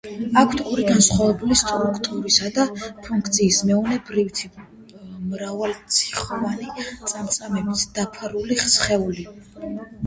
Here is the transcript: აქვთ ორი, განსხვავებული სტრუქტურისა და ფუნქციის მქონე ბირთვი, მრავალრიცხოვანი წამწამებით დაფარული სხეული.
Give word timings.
აქვთ 0.41 0.61
ორი, 0.69 0.85
განსხვავებული 0.91 1.57
სტრუქტურისა 1.59 2.49
და 2.55 2.65
ფუნქციის 3.09 3.59
მქონე 3.69 3.99
ბირთვი, 4.09 4.51
მრავალრიცხოვანი 5.35 6.75
წამწამებით 6.83 7.89
დაფარული 8.01 8.61
სხეული. 8.77 9.31